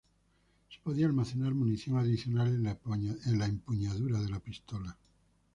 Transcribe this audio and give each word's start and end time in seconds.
Se 0.71 0.79
podía 0.83 1.05
almacenar 1.05 1.53
munición 1.53 1.95
adicional 1.97 2.47
en 2.47 3.37
la 3.37 3.45
empuñadura 3.45 4.19
de 4.19 4.29
la 4.29 4.39
pistola. 4.39 4.97